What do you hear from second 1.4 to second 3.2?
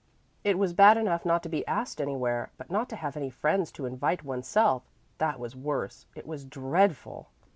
to be asked anywhere, but not to have